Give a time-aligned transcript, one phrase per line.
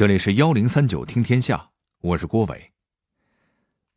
[0.00, 2.72] 这里是幺零三九听天下，我是郭伟。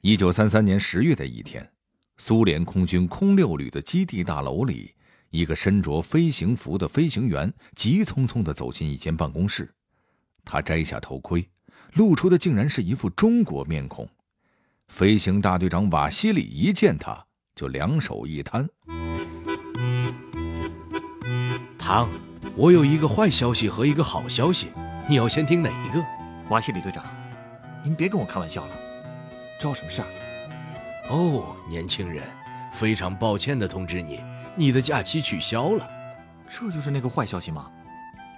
[0.02, 1.72] 一九三三年十月的一天，
[2.18, 4.94] 苏联空军空六旅的基地大楼里，
[5.30, 9.74] 一个身着飞行服的飞行员急匆匆地走进一间办公室。
[10.44, 11.50] 他摘下头盔，
[11.94, 14.06] 露出的竟然是一副中国面孔。
[14.90, 17.26] 飞行大队长瓦西里一见他，
[17.56, 18.68] 就两手一摊
[21.80, 22.10] ：“唐，
[22.58, 24.68] 我有一个坏消息和一个好消息。”
[25.06, 26.02] 你要先听哪一个？
[26.50, 27.04] 瓦西里队长，
[27.84, 28.72] 您别跟我开玩笑了，
[29.60, 30.08] 找我什么事儿？
[31.10, 32.24] 哦，年轻人，
[32.74, 34.22] 非常抱歉的通知你，
[34.56, 35.86] 你的假期取消了。
[36.50, 37.70] 这就是那个坏消息吗？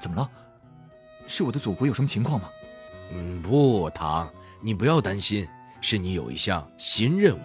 [0.02, 0.28] 怎么了？
[1.28, 2.50] 是我的祖国有什么情况吗？
[3.14, 4.28] 嗯，不，唐，
[4.60, 5.48] 你不要担心，
[5.82, 7.42] 是你有一项新任务。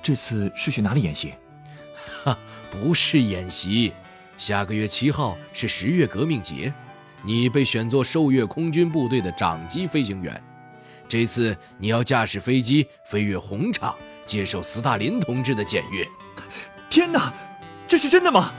[0.00, 1.34] 这次是去哪里演习？
[2.24, 2.38] 哈，
[2.70, 3.92] 不是演习，
[4.38, 6.72] 下个月七号是十月革命节。
[7.24, 10.42] 你被选作受阅空军部队的长机飞行员，
[11.08, 13.94] 这次你要驾驶飞机飞越红场，
[14.26, 16.06] 接受斯大林同志的检阅。
[16.90, 17.32] 天哪，
[17.86, 18.52] 这是真的吗？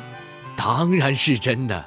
[0.56, 1.86] 当然是真的。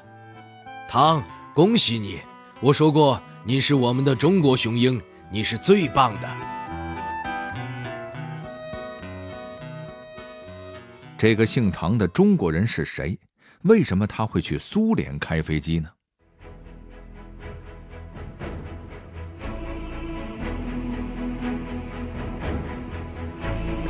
[0.89, 1.23] 唐，
[1.55, 2.21] 恭喜你！
[2.61, 5.01] 我说过，你是我们的中国雄鹰，
[5.33, 6.29] 你是最棒的。
[11.17, 13.19] 这个姓唐的中国人是谁？
[13.63, 15.89] 为什么他会去苏联开飞机呢？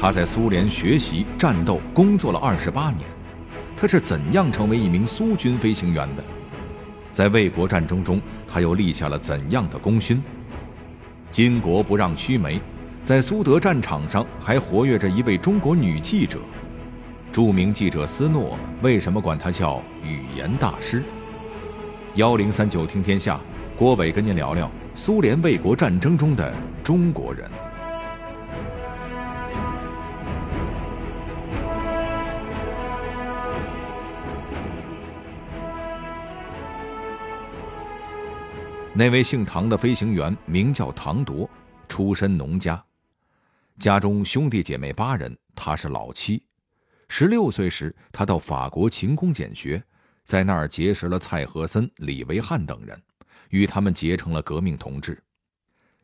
[0.07, 3.01] 他在苏联学习、战斗、工作了二十八年，
[3.77, 6.23] 他是怎样成为一名苏军飞行员的？
[7.13, 10.23] 在卫国战争中，他又立下了怎样的功勋？
[11.33, 12.61] 巾帼不让须眉，
[13.03, 16.39] 在苏德战场上还活跃着一位中国女记者，
[17.33, 21.03] 著名记者斯诺为什么管他叫语言大师？
[22.15, 23.41] 幺零三九听天下，
[23.77, 26.55] 郭伟跟您聊聊苏联卫国战争中的
[26.85, 27.51] 中国人。
[38.99, 41.47] 那位姓唐的飞行员名叫唐铎，
[41.87, 42.83] 出身农家，
[43.79, 46.43] 家中兄弟姐妹八人，他是老七。
[47.07, 49.85] 十六岁时，他到法国勤工俭学，
[50.25, 52.99] 在那儿结识了蔡和森、李维汉等人，
[53.51, 55.23] 与他们结成了革命同志。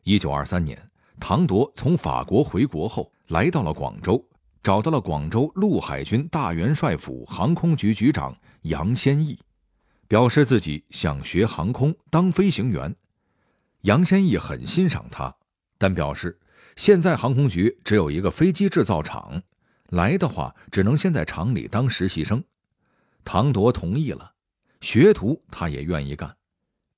[0.03, 0.79] 一九二三年，
[1.19, 4.23] 唐铎从法国回国后，来到了广州，
[4.61, 9.35] 找到了广州陆海军大元帅府航空局局长杨先义。
[10.07, 12.95] 表示自己想学航空当飞行员，
[13.81, 15.35] 杨先义很欣赏他，
[15.77, 16.39] 但表示
[16.75, 19.41] 现在航空局只有一个飞机制造厂，
[19.89, 22.43] 来的话只能先在厂里当实习生。
[23.23, 24.33] 唐铎同意了，
[24.81, 26.35] 学徒他也愿意干。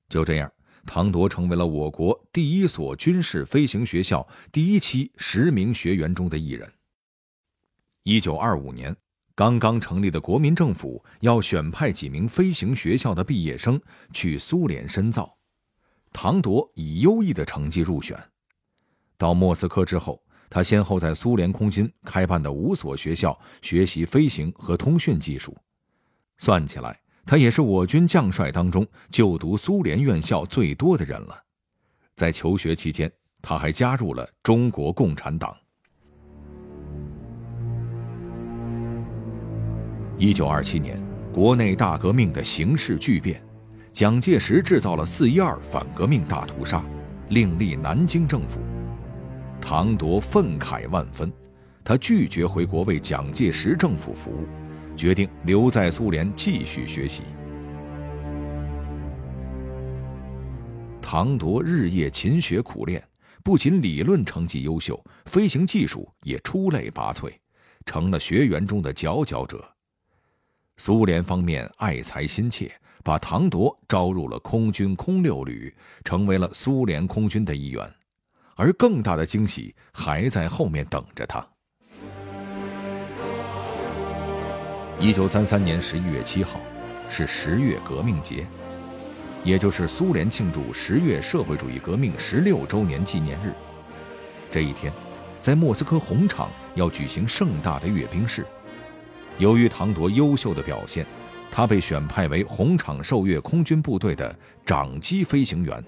[0.09, 0.51] 就这样，
[0.85, 6.71] 唐铎成为了我国第一所军事飞行学校第一期十名学员中的一人。
[8.03, 8.95] 一九二五年。
[9.35, 13.79] 刚刚成立的国民政府要选派几名飞行学校的毕业生
[14.13, 15.37] 去苏联深造，
[16.13, 18.17] 唐铎以优异的成绩入选。
[19.17, 25.53] 到莫斯科之后，他先后在苏联空军开办的五所学校学习飞行和通讯技术。
[26.37, 31.43] 算起来，他也是我军将帅当中就读苏联院校最多的人了。
[32.15, 35.53] 在求学期间，他还加入了中国共产党。
[40.17, 40.97] 一九二七年，
[41.33, 43.43] 国内大革命的形势巨变，
[43.91, 46.85] 蒋介石制造了四一二反革命大屠杀，
[47.29, 48.61] 另立南京政府。
[49.59, 51.29] 唐铎愤慨万分，
[51.83, 54.47] 他拒绝回国为蒋介石政府服务，
[54.95, 57.23] 决定留在苏联继续学习。
[61.01, 63.03] 唐铎日夜勤学苦练，
[63.43, 67.29] 不仅理论成绩优秀，飞行技术也出类拔萃，
[67.85, 69.74] 成了学员中的佼佼者。
[70.77, 72.71] 苏联方面爱才心切，
[73.03, 77.89] 把唐铎招入了空军空六旅，成为了苏联空军的一员。
[78.55, 81.45] 而更大的惊喜还在后面等着他。
[84.99, 86.59] 一九三三年十一月七号，
[87.09, 88.47] 是十月革命节，
[89.43, 93.53] 也就是苏联庆祝十月社会主义革命十六周年纪念日。
[94.49, 94.91] 这一天，
[95.41, 98.45] 在莫斯科红场要举行盛大的阅兵式。
[99.37, 101.05] 由于唐铎优秀的表现，
[101.51, 104.33] 他被选派为红场受阅空军部队的
[104.65, 105.83] 长机飞行员。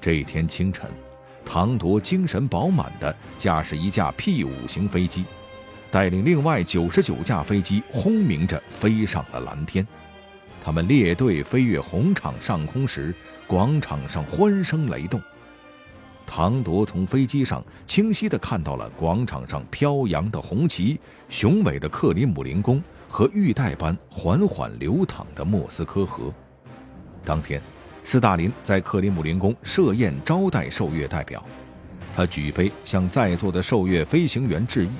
[0.00, 0.88] 这一天清晨，
[1.44, 5.24] 唐铎精神饱满地驾驶一架 P 五型飞机，
[5.90, 9.86] 带领另外九十九架飞机轰鸣着飞上了蓝天。
[10.62, 13.12] 他们列队飞越红场上空时，
[13.46, 15.20] 广场上欢声雷动，
[16.26, 20.98] 唐铎从飞机上清晰地看到了广场上飘扬的红旗、
[21.28, 26.32] 雄伟的克里姆林宫和玉带般缓缓流淌的莫斯科河。
[27.24, 27.60] 当天，
[28.02, 31.44] 斯大林在克里姆林宫设宴招待受阅代表，
[32.16, 34.90] 他举杯向在座的受阅飞行员致意，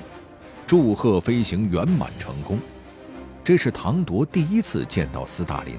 [0.65, 2.57] 祝贺飞行圆满成功。
[3.43, 5.75] 这是唐铎第一次见到斯大林，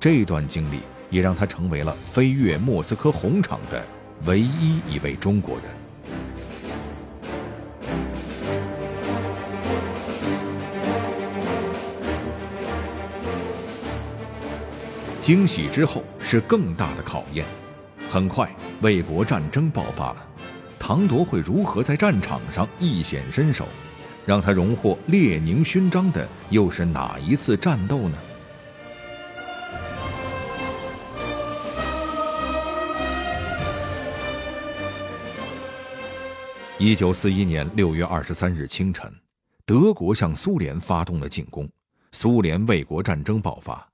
[0.00, 3.82] 这段经历也让他成为了飞越莫斯科红场的。
[4.24, 5.64] 唯一一位中国人。
[15.22, 17.44] 惊喜之后是更大的考验。
[18.08, 18.48] 很快，
[18.80, 20.26] 卫国战争爆发了。
[20.78, 23.66] 唐铎会如何在战场上一显身手？
[24.24, 28.16] 让他荣获列宁勋章的又是哪一次战斗呢？
[36.78, 39.10] 一九四一年六月二十三日清晨，
[39.64, 41.66] 德国向苏联发动了进攻，
[42.12, 43.90] 苏联卫国战争爆发。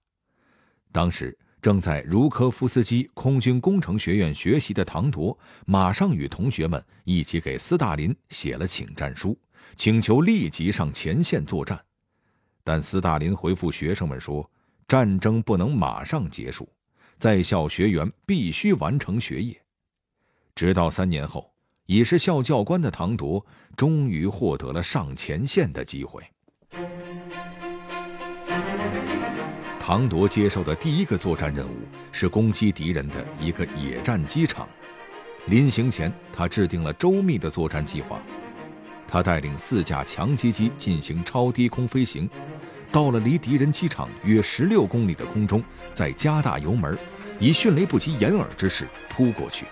[0.90, 9.38] 当时正在茹科夫斯基空军工程学院学习的唐铎，马上与同学们一起给斯大林写了请战书，
[9.76, 11.80] 请求立即上前线作战。
[12.64, 14.50] 但斯大林回复学生们说
[14.88, 16.68] ：“战争不能马上结束，
[17.16, 19.56] 在校学员必须完成学业。”
[20.56, 21.51] 直到三年后。
[21.86, 23.44] 已是校教官的唐铎，
[23.76, 26.22] 终于获得了上前线的机会。
[29.78, 31.76] 唐铎接受的第一个作战任务
[32.12, 34.68] 是攻击敌人的一个野战机场。
[35.46, 38.22] 临行前，他制定了周密的作战计划。
[39.08, 42.30] 他带领四架强击机进行超低空飞行，
[42.92, 45.62] 到了离敌人机场约十六公里的空中，
[45.92, 46.96] 再加大油门，
[47.40, 49.66] 以迅雷不及掩耳之势扑过去。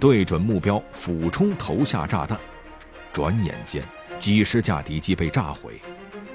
[0.00, 2.40] 对准目标，俯冲投下炸弹。
[3.12, 3.84] 转眼间，
[4.18, 5.78] 几十架敌机被炸毁，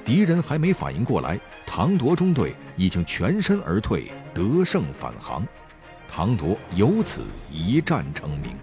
[0.04, 1.36] 敌人还没反应过来，
[1.66, 5.44] 唐铎中队已经全身而退，得胜返航。
[6.08, 8.56] 唐铎由此一战成名。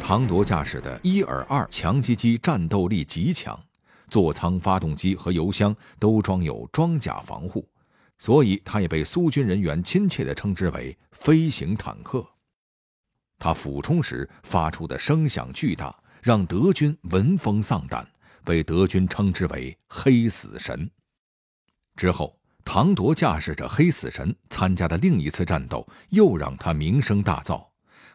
[0.00, 3.56] 唐铎驾驶的伊尔二强击机战斗力极强，
[4.10, 7.64] 座舱、发动机和油箱都装有装甲防护。
[8.22, 12.24] 所以，他也被苏军人员亲切地称之为“飞行坦克”。
[13.36, 15.92] 他俯冲时发出的声响巨大，
[16.22, 18.08] 让德军闻风丧胆，
[18.44, 20.88] 被德军称之为“黑死神”。
[21.98, 27.66] 之后，唐铎驾驶着“黑死神”参加的另一次战斗，又让他名声大噪，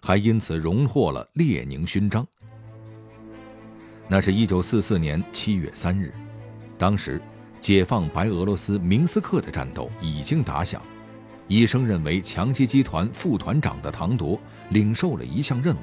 [0.01, 2.25] 还因此荣获了列宁勋章。
[4.07, 6.13] 那是一九四四年七月三日，
[6.77, 7.21] 当时。
[7.67, 10.81] 解放白俄罗斯明斯克的战斗已经打响，
[11.49, 15.79] 医生认为强击集团副团长的唐铎领受了一项任务，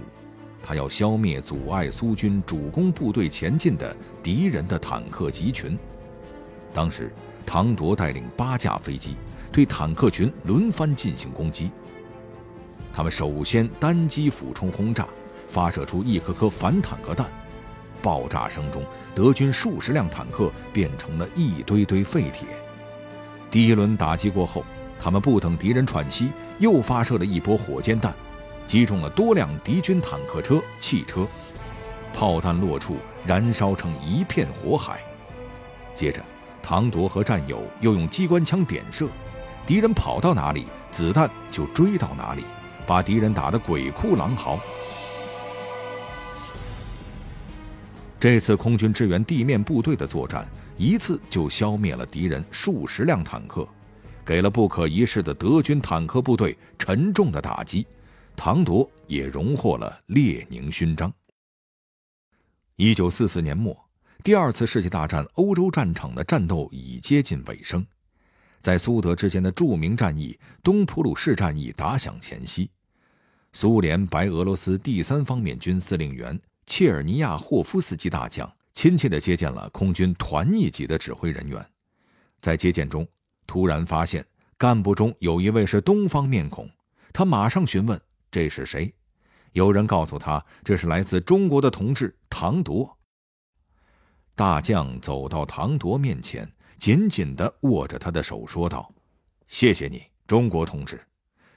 [0.63, 5.79] 他要消灭阻碍苏军主攻部队前进的敌人的坦克集群。
[6.73, 7.13] 当时，
[7.45, 9.15] 唐铎带领八架飞机
[9.53, 11.71] 对坦克群轮番进行攻击。
[12.95, 15.07] 他们首先单机俯冲轰炸，
[15.49, 17.31] 发射出一颗颗反坦克弹。
[18.05, 18.85] 爆炸声中，
[19.15, 22.47] 德军数十辆坦克变成了一堆堆废铁。
[23.51, 24.63] 第一轮打击过后，
[25.01, 28.13] 他们不等敌人喘息，又发射了一波火箭弹，
[28.67, 31.27] 击中了多辆敌军坦克车、汽车。
[32.13, 35.01] 炮弹落处，燃烧成一片火海。
[35.95, 36.23] 接着，
[36.63, 39.09] 唐铎和战友又用机关枪点射，
[39.67, 42.45] 敌人跑到哪里，子弹就追到哪里，
[42.87, 44.61] 把敌人打得鬼哭狼嚎。
[48.25, 53.69] 这次空军支援地面部队的作战，一次就消灭了敌人数十辆坦克，
[54.25, 57.87] 给了不可一世的德军坦克部队沉重的打击。
[58.35, 61.13] 唐铎也荣获了列宁勋章。
[62.77, 63.79] 一九四四年末，
[64.23, 67.87] 第二次世界大战欧洲战场的战斗已接近尾声，
[68.63, 72.71] 在苏德之间的著名战役东普鲁士战役打响前夕，
[73.53, 76.41] 苏联白俄罗斯第三方面军司令员。
[76.67, 81.65] 切尔尼亚霍夫斯基大将亲切地接见了空军团一级的指挥人员，
[82.41, 83.07] 在接见中，
[83.47, 84.25] 突然发现
[84.57, 86.69] 干部中有一位是东方面孔，
[87.13, 88.93] 他马上询问这是谁。
[89.53, 92.97] 有人告诉他这是来自中国的同志唐铎。
[94.35, 98.93] 大将走到唐铎面前，紧紧地握着他的手，说道
[99.47, 101.01] ：“谢谢你，中国同志，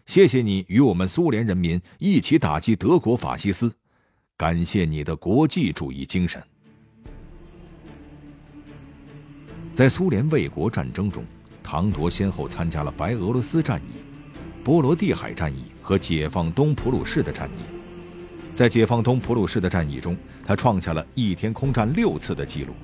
[0.05, 3.75] 谢谢你与我们苏联人民一起打击德国法西斯。”
[4.37, 6.39] 感谢你的国际主义精神。
[9.73, 11.25] 在苏联卫国战争中，
[11.63, 13.99] 唐铎先后参加了白俄罗斯战役、
[14.63, 17.61] 波罗的海战役和解放东普鲁士的战役。
[18.53, 20.15] 在解放东普鲁士的战役中，
[20.45, 22.75] 他创下了一天空战六次的记录。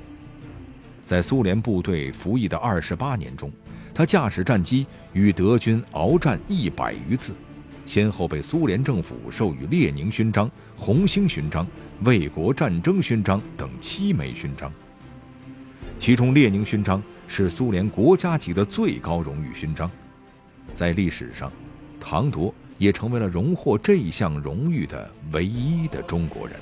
[1.05, 3.51] 在苏联部队服役的二十八年中，
[3.93, 7.35] 他驾驶战机与德军鏖战一百余次，
[7.85, 11.67] 先后被苏联政府授予列宁勋章、红星勋章、
[12.03, 14.71] 卫国战争勋章等七枚勋章。
[15.99, 19.89] 其中，列宁勋章是苏联国家级的最高荣誉勋章。
[20.73, 21.51] 在历史上，
[21.99, 26.57] 唐铎也成为了荣获这一项荣誉的唯一的中国人。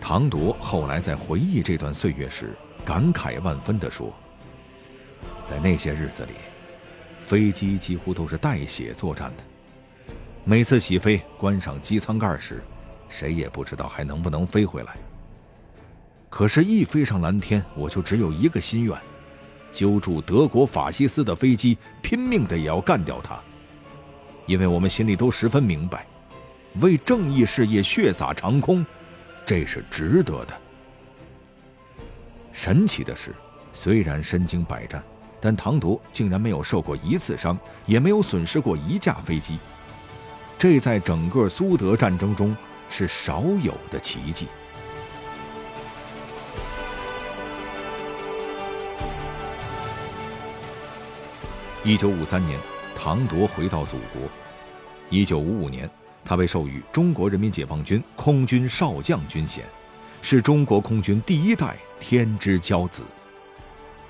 [0.00, 2.54] 唐铎后来在回忆这段岁月时，
[2.84, 4.12] 感慨万分地说
[5.48, 6.32] ：“在那些日子里，
[7.28, 9.44] 飞机几乎都是带血作战的。
[10.44, 12.64] 每次起飞，关上机舱盖时，
[13.10, 14.96] 谁也不知道还能不能飞回来。”
[16.30, 18.96] 可是，一飞上蓝天，我就只有一个心愿：
[19.70, 23.38] 揪住德国法西斯的飞机，拼命的也要干掉它。
[24.46, 26.06] 因为我们心里都十分明白，
[26.80, 28.86] 为正义事业血洒长空，
[29.44, 30.58] 这是值得的。
[32.52, 33.34] 神奇的是，
[33.74, 35.04] 虽然身经百战，
[35.40, 39.58] 但唐铎竟然没有受过一次伤，也没有损失过一架飞机。
[40.58, 42.56] 这在整个苏德战争中
[42.90, 44.46] 是少有的奇迹。
[51.84, 52.58] 一九五三年，
[52.96, 54.22] 唐铎回到祖国。
[55.08, 55.88] 一九五五年，
[56.24, 59.64] 他被授予中国人民解放军空军少将军衔，
[60.20, 63.04] 是中国空军第一代天之骄子。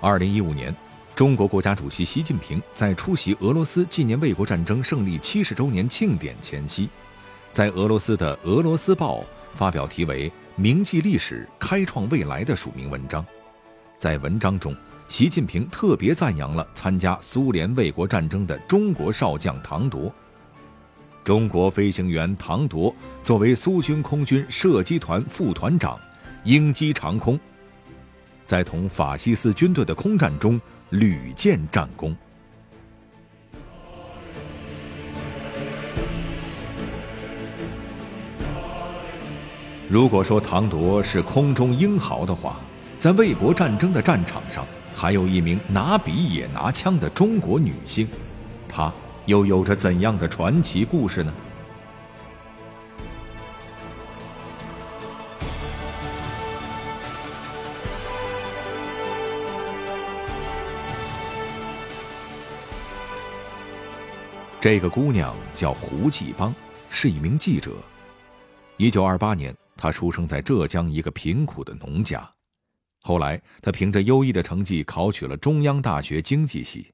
[0.01, 0.75] 二零一五年，
[1.19, 6.89] 中国国家主席习近平在出席俄罗斯纪念卫国战争胜利七十周年庆典前夕，
[7.51, 9.19] 在俄罗斯的《俄罗斯报》
[9.53, 13.27] 发表题为《铭记历史，开创未来》的署名文章，
[13.97, 14.73] 在文章中。
[15.09, 20.15] 习近平特别赞扬了参加苏联卫国战争的中国少将唐铎。
[21.25, 22.95] 中国飞行员唐铎
[23.25, 25.99] 作为苏军空军射击团副团长，
[26.45, 27.37] 鹰击长空，
[28.47, 30.61] 在同法西斯军队的空战中
[30.91, 32.17] 屡建战功。
[39.87, 42.61] 如果说唐铎是空中英豪的话，
[42.99, 48.09] 在卫国战争的战场上，还有一名拿笔也拿枪的中国女性，
[48.69, 48.93] 她
[49.27, 51.33] 又有着怎样的传奇故事呢？
[64.61, 66.53] 这个姑娘叫胡继邦，
[66.91, 67.77] 是一名记者。
[68.77, 72.29] 一九二八年，她出生在浙江一个贫苦的农家。
[73.03, 76.93] 后来，她凭着优异的成绩考取了中央大学经济系。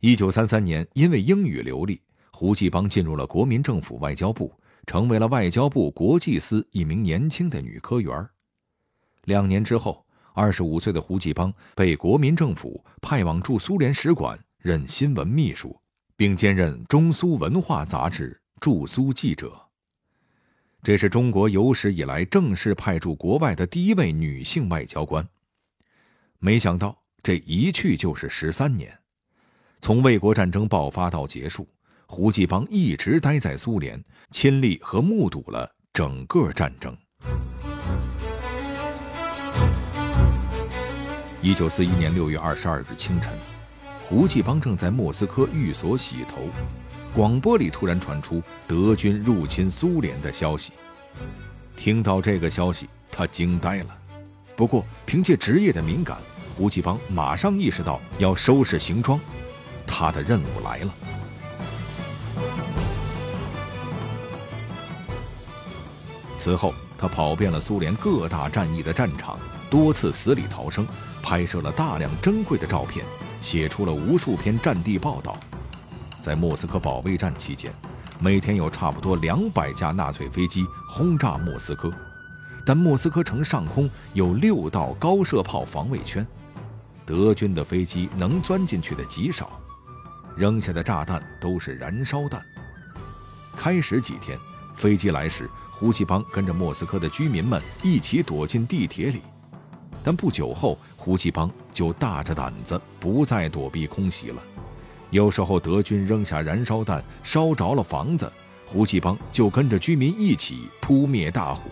[0.00, 1.98] 一九三三年，因为英语流利，
[2.32, 4.52] 胡继邦进入了国民政府外交部，
[4.86, 8.28] 成为了外交部国际司一名年轻的女科员。
[9.24, 10.04] 两年之后，
[10.34, 15.74] 二十五岁的胡继邦被国民政府派往驻苏联使馆任新闻秘书，
[16.16, 19.52] 并兼任中苏文化杂志驻苏记者。
[20.82, 25.26] 这是中国有史以来正式派驻国外的第一位女性外交官。
[26.38, 28.92] 没想到这一去就是十三年，
[29.80, 31.68] 从卫国战争爆发到结束，
[32.06, 34.02] 胡继邦一直待在苏联，
[34.32, 36.96] 亲历和目睹了整个战争。
[41.40, 43.32] 一九四一年六月二十二日清晨，
[44.12, 46.42] 吴继邦正在莫斯科寓所洗头。
[47.14, 50.72] 广播里突然传出德军入侵苏联的消息，
[51.74, 53.98] 听到这个消息，他惊呆了。
[54.54, 56.18] 不过，凭借职业的敏感，
[56.58, 59.18] 吴继邦马上意识到要收拾行装，
[59.86, 60.94] 他的任务来了。
[66.38, 69.38] 此后，他跑遍了苏联各大战役的战场，
[69.70, 70.86] 多次死里逃生，
[71.22, 73.04] 拍摄了大量珍贵的照片，
[73.42, 75.38] 写出了无数篇战地报道。
[76.22, 77.70] 在莫斯科保卫战期间，
[78.20, 81.92] 每天有差不多两百架纳粹飞机轰炸莫斯科，
[82.64, 86.24] 但莫斯科城上空有六道高射炮防卫圈，
[87.04, 89.60] 德军的飞机能钻进去的极少，
[90.36, 92.40] 扔下的炸弹都是燃烧弹。
[93.56, 94.38] 开始几天，
[94.76, 99.20] 飞机来时，胡奇邦跟着莫斯科的居民们一起躲进地铁里，
[100.04, 104.40] 但不久后，胡继邦就大着胆子不再躲避空袭了。
[105.10, 108.30] 有时候德军扔下燃烧弹，烧着了房子，
[108.64, 111.62] 胡继邦就跟着居民一起扑灭大火。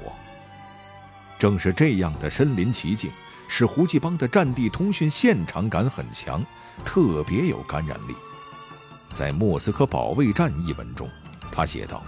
[1.39, 3.09] 正是这样的身临其境，
[3.47, 6.45] 使胡继邦的战地通讯现场感很强，
[6.85, 8.15] 特别有感染力。
[9.15, 11.09] 在《莫斯科保卫战》一文中，
[11.53, 12.03] 他写道：“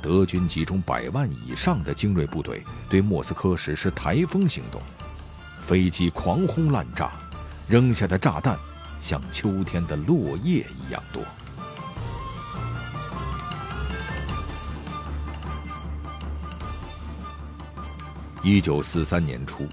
[0.00, 4.80] 德军集中百万以上的精锐部队，对莫斯科实施台风行动，
[5.60, 7.12] 飞机狂轰滥炸，
[7.68, 8.58] 扔下的炸弹
[9.00, 11.22] 像秋天的落叶一样多。”
[18.42, 19.68] 一九四三年初，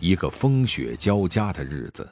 [0.00, 2.10] 一个风雪交加的日子。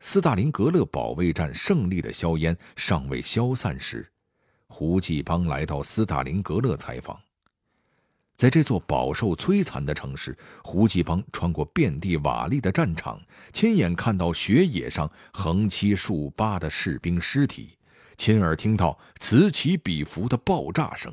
[0.00, 4.06] 斯大林格勒保卫战胜利的硝烟尚未消散时，
[4.66, 7.18] 胡继邦来到斯大林格勒采访。
[8.36, 13.20] 在这座饱受摧残的城市，胡继邦穿过遍地瓦砾的战场，
[13.52, 17.78] 亲眼看到雪野上横七竖八的士兵尸体，
[18.16, 21.12] 亲耳听到此起彼伏的爆炸声。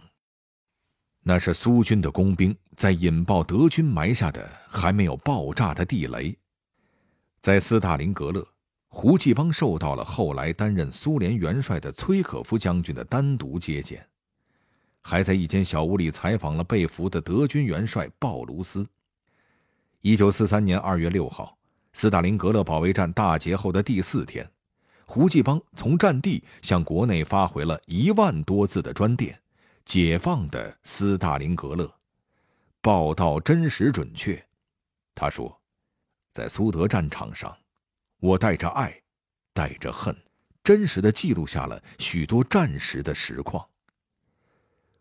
[1.23, 6.37] 那是苏军的工兵在引爆德军埋下的还没有爆炸的地雷。
[7.39, 8.45] 在斯大林格勒。
[8.95, 14.07] 胡继邦受到了后来担任苏联元帅的崔可夫将军的单独接见，
[15.03, 18.87] 还在一间小屋里采访了被俘的德军元帅鲍卢斯。
[20.01, 21.57] 一九四三年二月六号，
[21.91, 24.49] 斯大林格勒保卫战大捷后的第四天，
[25.05, 29.33] 胡继邦从战地向国内发回了一万多字的专电，
[29.85, 31.85] 《解放的斯大林格勒》，
[32.81, 34.43] 报道真实准确。
[35.13, 35.61] 他说，
[36.31, 37.55] 在苏德战场上。
[38.19, 38.97] 我带着爱，
[39.53, 40.15] 带着恨，
[40.63, 43.67] 真实的记录下了许多战时的实况。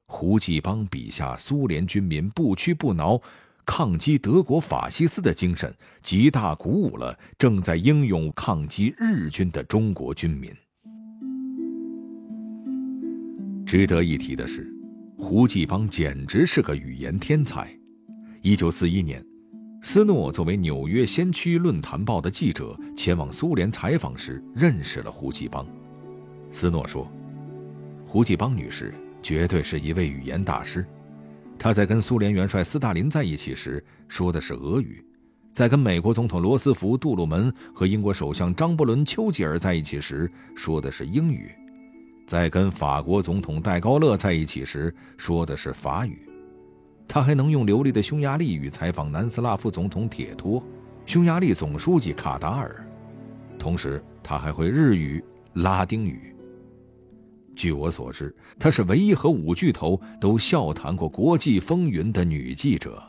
[0.07, 3.21] 胡继邦笔下苏联军民不屈不挠
[3.65, 10.51] 抗击德国法西斯的精神，极大鼓舞了正在英勇抗击日军的中国军民。
[13.67, 14.71] 值得一提的是，
[15.17, 17.75] 胡继邦简直是个语言天才。
[18.43, 19.25] 一九四一年。
[19.85, 25.67] 斯诺作为纽约先驱论坛报的记者前往苏联采访时，认识了胡继邦。
[26.53, 27.11] 斯诺说
[28.07, 30.85] ：“胡继邦女士绝对是一位语言大师。
[31.59, 35.05] 他在跟苏联元帅斯大林在一起时说的是俄语，
[35.55, 41.53] 在跟美国总统罗斯福、杜鲁门和英国首相张伯伦、丘吉尔在一起时说的是英语，
[42.27, 46.29] 在跟法国总统戴高乐在一起时说的是法语。”
[47.07, 50.65] 他还能用流利的匈牙利语采访南斯拉夫总统铁托、
[51.05, 52.85] 匈牙利总书记卡达尔，
[53.59, 55.23] 同时他还会日语、
[55.55, 56.32] 拉丁语。
[57.55, 63.03] 据我所知，她是唯一和五巨头都笑谈过国际风云的女记者。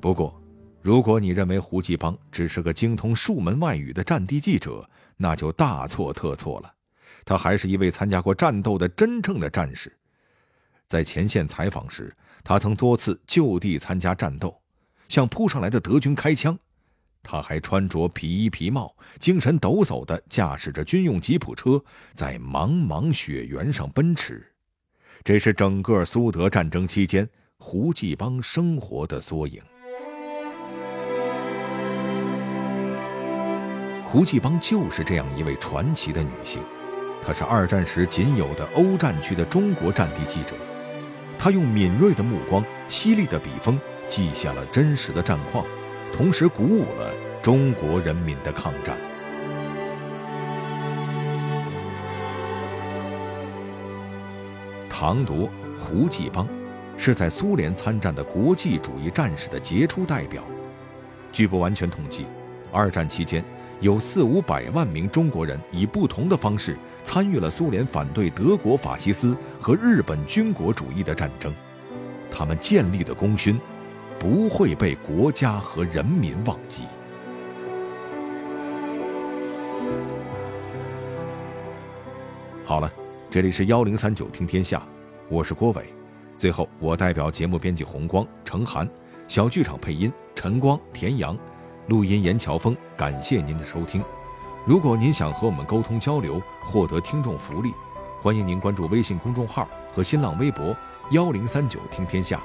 [0.00, 0.38] 不过，
[0.82, 6.70] 如果你认为胡继邦只是个精通数门外语的战地记者，那就大错特错了。
[7.24, 9.90] 他还是一位参加过战斗的真正的战士。
[10.86, 14.54] 在前线采访时，他曾多次就地参加战斗，
[15.08, 16.58] 向扑上来的德军开枪。
[17.24, 21.82] 他还穿着皮衣皮帽，精神抖擞地驾驶着军用吉普车，
[22.12, 24.46] 在茫茫雪原上奔驰。
[25.24, 29.60] 这是整个苏德战争期间胡继邦生活的缩影。
[34.04, 36.62] 胡继邦就是这样一位传奇的女性，
[37.20, 40.54] 她是二战时仅有的欧战区的中国战地记者。
[41.38, 45.66] 她用敏锐的目光、犀利的笔锋，记下了真实的战况，
[46.16, 48.96] 同时鼓舞了中国人民的抗战。
[54.88, 56.46] 唐铎、胡继邦
[56.96, 60.44] 是在苏联参战的国际主义战士的杰出代表。
[61.32, 62.26] 据不完全统计，
[62.70, 63.44] 二战期间。
[63.80, 71.52] 有四五百万名中国人以不同的方式参与了苏联反对德国法西斯和日本军国主义的战争，
[72.30, 73.60] 他们建立的功勋
[74.18, 76.84] 不会被国家和人民忘记。
[82.64, 82.90] 好了，
[83.28, 84.82] 这里是幺零三九听天下，
[85.28, 85.84] 我是郭伟。
[86.38, 88.88] 最后，我代表节目编辑红光、程涵，
[89.28, 91.36] 小剧场配音陈光、田阳。
[91.88, 94.02] 录音严乔峰，感谢您的收听。
[94.66, 97.70] 如果您想和我们沟通交流，获得听众福利，
[98.22, 100.74] 欢迎您关注微信公众号和新浪微博
[101.12, 102.42] “幺零三九听天下”。